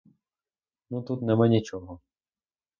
[0.89, 1.99] Ну, тут нема нічого.